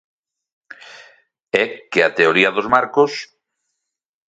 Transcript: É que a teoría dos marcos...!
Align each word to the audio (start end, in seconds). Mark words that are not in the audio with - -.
É 1.63 1.63
que 1.91 1.99
a 2.03 2.13
teoría 2.17 2.53
dos 2.55 2.67
marcos...! 2.75 3.11